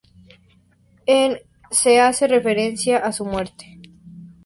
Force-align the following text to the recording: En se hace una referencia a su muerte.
En 1.05 1.37
se 1.69 1.99
hace 2.01 2.25
una 2.25 2.33
referencia 2.33 2.97
a 2.97 3.11
su 3.11 3.23
muerte. 3.23 3.79